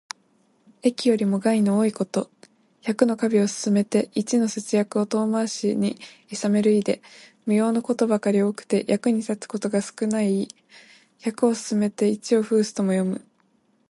[0.81, 2.31] 益よりも害の多いこと。
[2.81, 5.95] 百の華美を勧めて一の節約を遠回しに
[6.31, 7.03] いさめる意で、
[7.45, 10.47] 無用のことばかり多くて、役に立つことが少ない意。
[11.21, 13.23] 「百を勧めて一を諷す」とも読む。